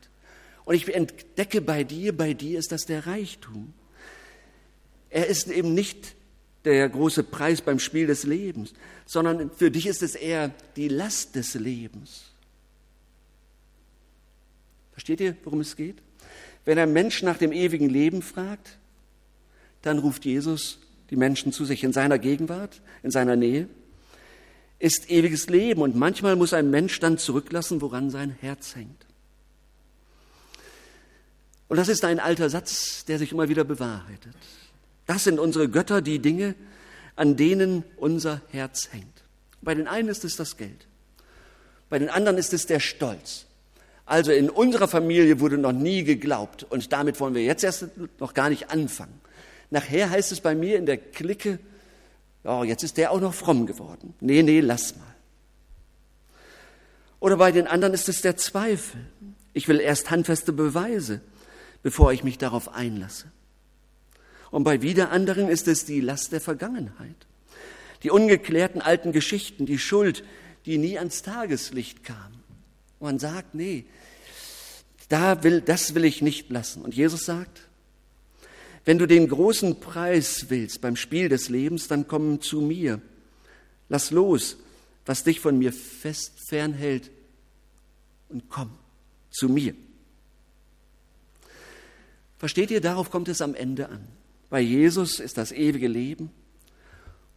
Und 0.66 0.76
ich 0.76 0.94
entdecke 0.94 1.60
bei 1.60 1.84
dir, 1.84 2.16
bei 2.16 2.36
dir 2.36 2.60
ist 2.60 2.72
das 2.72 2.86
der 2.86 3.08
Reichtum. 3.08 3.74
Er 5.10 5.26
ist 5.26 5.48
eben 5.48 5.74
nicht 5.74 6.14
der 6.64 6.88
große 6.88 7.24
Preis 7.24 7.64
beim 7.64 7.80
Spiel 7.80 8.06
des 8.06 8.24
Lebens, 8.24 8.76
sondern 9.08 9.50
für 9.50 9.72
dich 9.72 9.88
ist 9.88 10.04
es 10.04 10.14
eher 10.14 10.52
die 10.76 10.88
Last 10.88 11.36
des 11.36 11.56
Lebens. 11.56 12.26
Versteht 14.92 15.22
ihr, 15.22 15.36
worum 15.44 15.62
es 15.62 15.76
geht? 15.76 16.04
Wenn 16.66 16.78
ein 16.78 16.94
Mensch 16.94 17.24
nach 17.24 17.40
dem 17.40 17.52
ewigen 17.52 17.90
Leben 17.90 18.22
fragt, 18.22 18.78
dann 19.82 19.98
ruft 19.98 20.24
Jesus 20.24 20.78
die 21.10 21.16
Menschen 21.16 21.52
zu 21.52 21.66
sich 21.66 21.84
in 21.84 21.94
seiner 21.94 22.20
Gegenwart, 22.20 22.80
in 23.02 23.10
seiner 23.10 23.36
Nähe 23.36 23.70
ist 24.80 25.10
ewiges 25.10 25.48
Leben 25.50 25.82
und 25.82 25.96
manchmal 25.96 26.36
muss 26.36 26.54
ein 26.54 26.70
Mensch 26.70 27.00
dann 27.00 27.18
zurücklassen, 27.18 27.82
woran 27.82 28.10
sein 28.10 28.36
Herz 28.42 28.76
hängt. 28.76 29.06
Und 31.68 31.78
das 31.78 31.90
ist 31.90 32.06
ein 32.06 32.20
alter 32.20 32.50
Satz, 32.50 33.06
der 33.06 33.18
sich 33.18 33.32
immer 33.32 33.50
wieder 33.50 33.64
bewahrheitet. 33.64 34.36
Das 35.08 35.24
sind 35.24 35.40
unsere 35.40 35.70
Götter, 35.70 36.02
die 36.02 36.20
Dinge, 36.20 36.56
an 37.16 37.38
denen 37.38 37.84
unser 37.98 38.42
Herz 38.52 38.90
hängt. 38.92 39.24
Bei 39.62 39.74
den 39.74 39.88
einen 39.88 40.10
ist 40.10 40.24
es 40.24 40.36
das 40.36 40.58
Geld. 40.58 40.88
Bei 41.90 42.00
den 42.00 42.10
anderen 42.10 42.38
ist 42.38 42.54
es 42.54 42.66
der 42.66 42.80
Stolz. 42.80 43.46
Also 44.06 44.32
in 44.32 44.50
unserer 44.50 44.88
Familie 44.88 45.40
wurde 45.40 45.58
noch 45.58 45.72
nie 45.72 46.04
geglaubt 46.04 46.64
und 46.64 46.94
damit 46.94 47.20
wollen 47.20 47.34
wir 47.34 47.44
jetzt 47.44 47.64
erst 47.64 47.88
noch 48.20 48.36
gar 48.36 48.50
nicht 48.50 48.70
anfangen. 48.70 49.20
Nachher 49.72 50.12
heißt 50.12 50.32
es 50.32 50.42
bei 50.42 50.54
mir 50.54 50.78
in 50.78 50.86
der 50.86 50.98
Clique, 50.98 51.58
oh, 52.46 52.64
jetzt 52.64 52.84
ist 52.84 52.98
der 52.98 53.12
auch 53.12 53.20
noch 53.20 53.34
fromm 53.34 53.66
geworden. 53.66 54.14
Nee, 54.20 54.44
nee, 54.44 54.60
lass 54.60 54.96
mal. 54.96 55.16
Oder 57.20 57.38
bei 57.38 57.52
den 57.52 57.68
anderen 57.68 57.94
ist 57.94 58.08
es 58.10 58.22
der 58.22 58.38
Zweifel. 58.38 59.02
Ich 59.54 59.68
will 59.68 59.80
erst 59.80 60.12
handfeste 60.12 60.54
Beweise, 60.54 61.22
bevor 61.82 62.14
ich 62.14 62.24
mich 62.24 62.38
darauf 62.38 62.74
einlasse. 62.74 63.32
Und 64.52 64.64
bei 64.64 64.82
wieder 64.82 65.12
anderen 65.12 65.50
ist 65.50 65.68
es 65.68 65.86
die 65.86 66.02
Last 66.02 66.32
der 66.32 66.42
Vergangenheit. 66.42 67.28
Die 68.04 68.12
ungeklärten 68.12 68.82
alten 68.82 69.12
Geschichten, 69.12 69.66
die 69.66 69.80
Schuld, 69.80 70.24
die 70.66 70.78
nie 70.78 70.98
ans 70.98 71.24
Tageslicht 71.24 72.04
kam. 72.04 72.34
Man 73.00 73.20
sagt, 73.20 73.56
nee, 73.56 73.86
da 75.10 75.44
will, 75.44 75.62
das 75.62 75.96
will 75.96 76.06
ich 76.06 76.22
nicht 76.22 76.50
lassen. 76.50 76.84
Und 76.84 76.96
Jesus 76.96 77.26
sagt, 77.26 77.68
wenn 78.86 79.00
du 79.00 79.08
den 79.08 79.28
großen 79.28 79.80
Preis 79.80 80.46
willst 80.50 80.82
beim 80.82 80.96
Spiel 80.96 81.28
des 81.28 81.50
Lebens, 81.50 81.88
dann 81.88 82.08
komm 82.08 82.40
zu 82.42 82.62
mir. 82.62 83.02
Lass 83.90 84.12
los, 84.12 84.58
was 85.06 85.24
dich 85.24 85.40
von 85.40 85.58
mir 85.58 85.74
fest 85.74 86.34
fernhält 86.48 87.12
und 88.30 88.50
komm 88.50 88.70
zu 89.32 89.50
mir. 89.50 89.74
Versteht 92.38 92.70
ihr, 92.70 92.82
darauf 92.82 93.10
kommt 93.10 93.28
es 93.28 93.42
am 93.42 93.56
Ende 93.56 93.90
an. 93.90 94.08
Bei 94.50 94.62
Jesus 94.62 95.20
ist 95.20 95.38
das 95.38 95.52
ewige 95.52 95.88
Leben. 95.88 96.30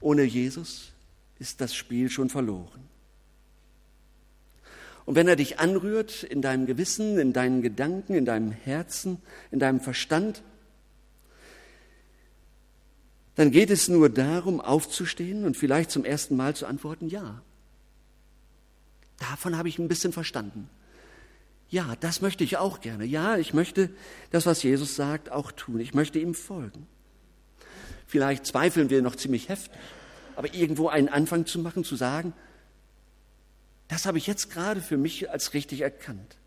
Ohne 0.01 0.25
Jesus 0.25 0.93
ist 1.39 1.61
das 1.61 1.75
Spiel 1.75 2.11
schon 2.11 2.29
verloren. 2.29 2.89
Und 5.07 5.15
wenn 5.15 5.29
er 5.29 5.37
dich 5.37 5.59
anrührt 5.59 6.23
in 6.23 6.43
deinem 6.43 6.67
Gewissen, 6.67 7.19
in 7.19 7.33
deinen 7.33 7.63
Gedanken, 7.63 8.15
in 8.15 8.27
deinem 8.27 8.51
Herzen, 8.51 9.23
in 9.51 9.59
deinem 9.59 9.81
Verstand, 9.81 10.43
dann 13.39 13.53
geht 13.53 13.71
es 13.71 13.87
nur 13.87 14.09
darum, 14.09 14.61
aufzustehen 14.61 15.45
und 15.45 15.57
vielleicht 15.57 15.93
zum 15.93 16.05
ersten 16.05 16.35
Mal 16.35 16.57
zu 16.57 16.67
antworten, 16.67 17.07
ja. 17.07 17.41
Davon 19.17 19.57
habe 19.57 19.69
ich 19.69 19.79
ein 19.79 19.87
bisschen 19.87 20.13
verstanden. 20.13 20.69
Ja, 21.69 21.95
das 22.01 22.21
möchte 22.21 22.43
ich 22.43 22.57
auch 22.57 22.81
gerne. 22.81 23.05
Ja, 23.05 23.37
ich 23.37 23.55
möchte 23.55 23.91
das, 24.33 24.45
was 24.45 24.65
Jesus 24.65 24.97
sagt, 24.97 25.31
auch 25.31 25.53
tun. 25.53 25.79
Ich 25.79 25.95
möchte 25.95 26.19
ihm 26.19 26.35
folgen. 26.35 26.89
Vielleicht 28.09 28.45
zweifeln 28.45 28.91
wir 28.91 29.03
noch 29.03 29.15
ziemlich 29.15 29.49
heftig, 29.49 29.71
aber 30.35 30.53
irgendwo 30.53 30.89
einen 30.89 31.09
Anfang 31.09 31.47
zu 31.47 31.61
machen, 31.61 31.85
zu 31.85 31.95
sagen, 31.95 32.33
das 33.87 34.05
habe 34.05 34.19
ich 34.19 34.27
jetzt 34.27 34.51
gerade 34.51 34.81
für 34.81 34.97
mich 34.97 35.31
als 35.31 35.55
richtig 35.55 35.83
erkannt. 35.83 36.39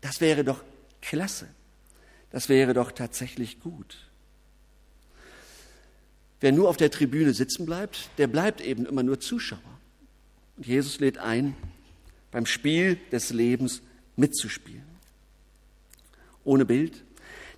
Das 0.00 0.22
wäre 0.22 0.44
doch 0.44 0.64
klasse. 1.02 1.46
Das 2.30 2.48
wäre 2.48 2.72
doch 2.72 2.90
tatsächlich 2.90 3.60
gut. 3.60 3.98
Wer 6.40 6.52
nur 6.52 6.68
auf 6.68 6.76
der 6.76 6.90
Tribüne 6.90 7.32
sitzen 7.32 7.66
bleibt, 7.66 8.10
der 8.18 8.26
bleibt 8.26 8.60
eben 8.60 8.86
immer 8.86 9.02
nur 9.02 9.20
Zuschauer. 9.20 9.60
Und 10.56 10.66
Jesus 10.66 11.00
lädt 11.00 11.18
ein, 11.18 11.56
beim 12.30 12.46
Spiel 12.46 12.98
des 13.12 13.30
Lebens 13.30 13.82
mitzuspielen. 14.16 14.82
Ohne 16.44 16.64
Bild. 16.64 17.02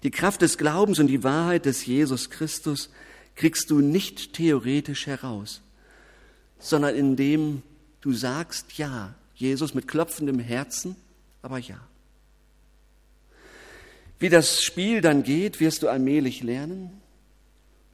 Die 0.03 0.11
Kraft 0.11 0.43
des 0.43 0.59
Glaubens 0.59 0.99
und 0.99 1.09
die 1.09 1.25
Wahrheit 1.25 1.65
des 1.65 1.87
Jesus 1.87 2.31
Christus 2.31 2.91
kriegst 3.35 3.71
du 3.71 3.81
nicht 3.81 4.35
theoretisch 4.35 5.07
heraus, 5.07 5.63
sondern 6.59 6.95
indem 6.95 7.63
du 8.01 8.13
sagst 8.13 8.79
Ja, 8.79 9.15
Jesus 9.35 9.75
mit 9.75 9.89
klopfendem 9.89 10.39
Herzen, 10.39 10.97
aber 11.43 11.59
ja. 11.59 11.81
Wie 14.19 14.31
das 14.31 14.63
Spiel 14.63 15.03
dann 15.03 15.23
geht, 15.23 15.61
wirst 15.61 15.83
du 15.83 15.89
allmählich 15.89 16.43
lernen, 16.43 16.91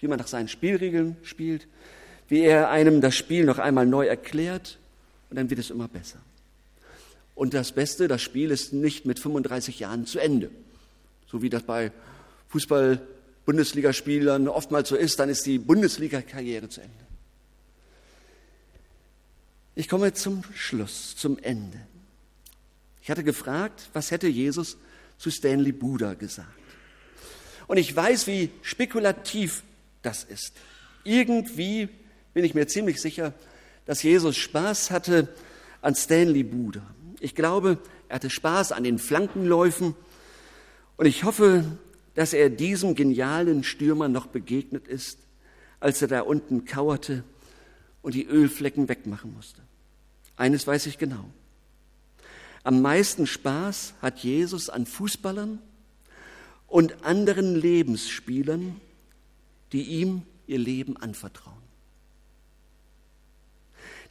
wie 0.02 0.08
man 0.08 0.18
nach 0.18 0.26
seinen 0.26 0.48
Spielregeln 0.48 1.16
spielt, 1.22 1.66
wie 2.28 2.40
er 2.40 2.70
einem 2.70 3.00
das 3.00 3.14
Spiel 3.14 3.44
noch 3.44 3.58
einmal 3.58 3.86
neu 3.86 4.06
erklärt 4.06 4.78
und 5.30 5.36
dann 5.36 5.48
wird 5.48 5.60
es 5.60 5.70
immer 5.70 5.88
besser. 5.88 6.18
Und 7.34 7.54
das 7.54 7.72
Beste, 7.72 8.08
das 8.08 8.20
Spiel 8.20 8.50
ist 8.50 8.72
nicht 8.72 9.06
mit 9.06 9.18
35 9.18 9.78
Jahren 9.78 10.04
zu 10.04 10.18
Ende. 10.18 10.50
So 11.30 11.40
wie 11.40 11.48
das 11.48 11.62
bei 11.62 11.92
Fußball-Bundesligaspielern 12.48 14.48
oftmals 14.48 14.90
so 14.90 14.96
ist, 14.96 15.18
dann 15.18 15.30
ist 15.30 15.46
die 15.46 15.58
Bundesliga-Karriere 15.58 16.68
zu 16.68 16.82
Ende. 16.82 16.92
Ich 19.74 19.88
komme 19.88 20.12
zum 20.12 20.44
Schluss, 20.54 21.16
zum 21.16 21.38
Ende. 21.38 21.78
Ich 23.02 23.10
hatte 23.10 23.24
gefragt, 23.24 23.88
was 23.94 24.10
hätte 24.10 24.28
Jesus 24.28 24.76
zu 25.16 25.30
Stanley 25.30 25.72
Buda 25.72 26.14
gesagt? 26.14 26.48
Und 27.68 27.78
ich 27.78 27.94
weiß, 27.94 28.26
wie 28.26 28.50
spekulativ 28.60 29.62
das 30.02 30.24
ist. 30.24 30.54
Irgendwie 31.04 31.88
bin 32.34 32.44
ich 32.44 32.54
mir 32.54 32.66
ziemlich 32.66 33.00
sicher, 33.00 33.34
dass 33.86 34.02
Jesus 34.02 34.36
Spaß 34.36 34.90
hatte 34.90 35.28
an 35.80 35.94
Stanley 35.94 36.42
Buda. 36.42 36.82
Ich 37.20 37.34
glaube, 37.34 37.78
er 38.08 38.16
hatte 38.16 38.30
Spaß 38.30 38.72
an 38.72 38.84
den 38.84 38.98
Flankenläufen 38.98 39.94
und 40.96 41.06
ich 41.06 41.24
hoffe, 41.24 41.64
dass 42.14 42.32
er 42.32 42.50
diesem 42.50 42.94
genialen 42.94 43.64
Stürmer 43.64 44.08
noch 44.08 44.26
begegnet 44.26 44.86
ist, 44.86 45.18
als 45.80 46.02
er 46.02 46.08
da 46.08 46.20
unten 46.20 46.64
kauerte 46.64 47.24
und 48.02 48.14
die 48.14 48.26
Ölflecken 48.26 48.88
wegmachen 48.88 49.34
musste. 49.34 49.62
Eines 50.36 50.66
weiß 50.66 50.86
ich 50.86 50.98
genau. 50.98 51.24
Am 52.64 52.80
meisten 52.80 53.26
Spaß 53.26 53.94
hat 54.00 54.20
Jesus 54.20 54.70
an 54.70 54.86
Fußballern 54.86 55.58
und 56.68 57.04
anderen 57.04 57.56
Lebensspielern, 57.56 58.80
die 59.72 59.82
ihm 59.82 60.22
ihr 60.46 60.58
Leben 60.58 60.96
anvertrauen. 60.96 61.62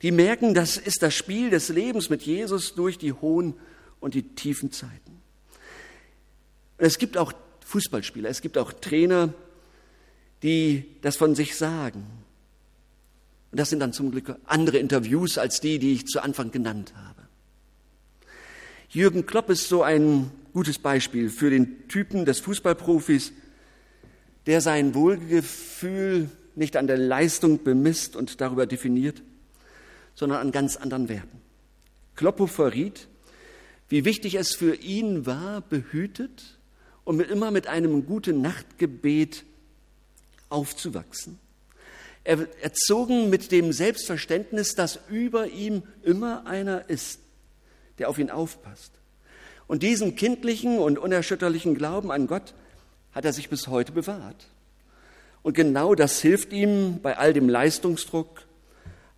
Die 0.02 0.12
merken, 0.12 0.54
das 0.54 0.78
ist 0.78 1.04
das 1.04 1.14
Spiel 1.14 1.50
des 1.50 1.70
Lebens 1.70 2.10
mit 2.10 2.24
Jesus 2.24 2.74
durch 2.74 2.98
die 2.98 3.14
hohen 3.14 3.54
und 4.00 4.16
die 4.16 4.24
tiefen 4.24 4.72
Zeiten. 4.72 5.22
es 6.78 6.98
gibt 6.98 7.18
auch 7.18 7.34
Fußballspieler, 7.66 8.30
es 8.30 8.42
gibt 8.42 8.58
auch 8.58 8.74
Trainer, 8.74 9.34
die 10.44 10.86
das 11.02 11.16
von 11.16 11.36
sich 11.36 11.56
sagen. 11.56 12.06
Und 13.52 13.60
das 13.60 13.70
sind 13.70 13.80
dann 13.80 13.94
zum 13.94 14.12
Glück 14.12 14.36
andere 14.46 14.78
Interviews 14.78 15.38
als 15.38 15.62
die, 15.62 15.78
die 15.78 15.94
ich 15.94 16.08
zu 16.08 16.22
Anfang 16.22 16.52
genannt 16.52 16.94
habe. 16.96 17.22
Jürgen 18.90 19.26
Klopp 19.26 19.50
ist 19.50 19.70
so 19.70 19.84
ein 19.84 20.32
gutes 20.54 20.80
Beispiel 20.80 21.30
für 21.30 21.50
den 21.50 21.88
Typen 21.88 22.26
des 22.26 22.40
Fußballprofis, 22.40 23.34
der 24.46 24.62
sein 24.62 24.96
Wohlgefühl 24.96 26.30
nicht 26.56 26.78
an 26.78 26.88
der 26.88 26.98
Leistung 26.98 27.64
bemisst 27.64 28.16
und 28.16 28.42
darüber 28.42 28.66
definiert, 28.66 29.22
sondern 30.16 30.40
an 30.40 30.52
ganz 30.52 30.76
anderen 30.76 31.10
Werten. 31.10 31.42
Kloppo 32.16 32.48
verriet, 32.48 33.08
wie 33.90 34.06
wichtig 34.06 34.36
es 34.36 34.56
für 34.56 34.76
ihn 34.76 35.26
war, 35.26 35.62
behütet 35.62 36.58
und 37.04 37.20
immer 37.22 37.52
mit 37.52 37.68
einem 37.68 38.06
guten 38.06 38.42
Nachtgebet 38.42 39.44
aufzuwachsen. 40.50 41.40
Er 42.24 42.48
erzogen 42.62 43.30
mit 43.30 43.52
dem 43.52 43.74
Selbstverständnis, 43.74 44.76
dass 44.76 45.00
über 45.10 45.48
ihm 45.48 45.84
immer 46.04 46.46
einer 46.46 46.90
ist, 46.90 47.20
der 47.98 48.10
auf 48.10 48.20
ihn 48.20 48.30
aufpasst. 48.30 48.92
Und 49.68 49.84
diesen 49.84 50.16
kindlichen 50.16 50.78
und 50.78 51.00
unerschütterlichen 51.00 51.76
Glauben 51.76 52.12
an 52.12 52.28
Gott 52.28 52.54
hat 53.14 53.26
er 53.26 53.34
sich 53.34 53.50
bis 53.50 53.68
heute 53.68 53.92
bewahrt. 53.92 54.48
Und 55.44 55.54
genau 55.54 55.96
das 55.96 56.22
hilft 56.22 56.54
ihm 56.54 57.00
bei 57.02 57.18
all 57.18 57.34
dem 57.34 57.50
Leistungsdruck, 57.50 58.44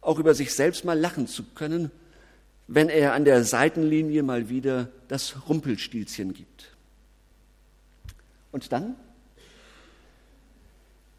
auch 0.01 0.19
über 0.19 0.33
sich 0.33 0.53
selbst 0.53 0.85
mal 0.85 0.99
lachen 0.99 1.27
zu 1.27 1.43
können, 1.43 1.91
wenn 2.67 2.89
er 2.89 3.13
an 3.13 3.25
der 3.25 3.43
Seitenlinie 3.43 4.23
mal 4.23 4.49
wieder 4.49 4.89
das 5.07 5.47
Rumpelstilzchen 5.47 6.33
gibt. 6.33 6.75
Und 8.51 8.71
dann? 8.71 8.95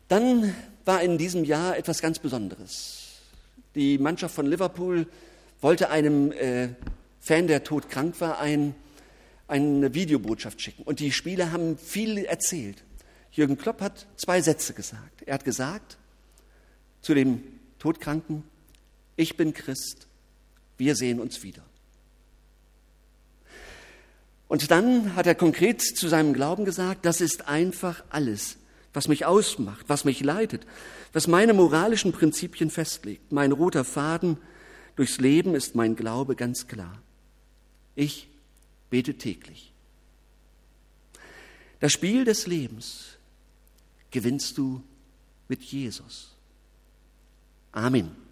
Dann 0.09 0.55
war 0.85 1.03
in 1.03 1.19
diesem 1.19 1.45
Jahr 1.45 1.77
etwas 1.77 2.01
ganz 2.01 2.19
Besonderes. 2.19 3.21
Die 3.75 3.99
Mannschaft 3.99 4.35
von 4.35 4.47
Liverpool 4.47 5.07
wollte 5.61 5.91
einem 5.91 6.31
äh, 6.33 6.69
Fan, 7.21 7.47
der 7.47 7.65
todkrank 7.65 8.21
war, 8.21 8.39
ein, 8.39 8.75
eine 9.47 9.95
Videobotschaft 9.95 10.61
schicken. 10.61 10.83
Und 10.83 11.01
die 11.01 11.13
Spieler 11.13 11.53
haben 11.53 11.77
viel 11.77 12.19
erzählt. 12.19 12.83
Jürgen 13.33 13.59
Klopp 13.59 13.81
hat 13.81 14.07
zwei 14.17 14.41
Sätze 14.41 14.75
gesagt. 14.75 15.23
Er 15.23 15.35
hat 15.35 15.45
gesagt 15.45 15.99
zu 17.01 17.15
dem 17.15 17.43
Todkranken, 17.79 18.45
ich 19.17 19.37
bin 19.37 19.53
Christ, 19.53 20.07
wir 20.79 20.97
sehen 20.97 21.21
uns 21.21 21.43
wieder. 21.43 21.63
Und 24.49 24.71
dann 24.71 25.17
hat 25.17 25.27
er 25.27 25.35
konkret 25.35 25.83
zu 25.83 26.09
seinem 26.09 26.33
Glauben 26.33 26.65
gesagt, 26.65 27.05
das 27.05 27.21
ist 27.21 27.49
einfach 27.49 28.05
alles, 28.11 28.57
was 28.93 29.09
mich 29.09 29.27
ausmacht, 29.27 29.87
was 29.89 30.05
mich 30.05 30.21
leitet, 30.21 30.67
was 31.13 31.27
meine 31.27 31.55
moralischen 31.55 32.13
Prinzipien 32.13 32.71
festlegt, 32.71 33.33
mein 33.33 33.53
roter 33.53 33.85
Faden, 33.85 34.39
durchs 34.97 35.19
Leben 35.19 35.55
ist 35.55 35.75
mein 35.75 35.97
Glaube 35.97 36.37
ganz 36.37 36.69
klar. 36.69 37.03
Ich 37.97 38.29
bete 38.91 39.17
täglich. 39.19 39.73
Das 41.81 41.93
Spiel 41.93 42.25
des 42.25 42.47
Lebens 42.47 43.19
gewinnst 44.11 44.57
du 44.57 44.83
mit 45.49 45.63
Jesus. 45.63 46.35
Amen. 47.73 48.24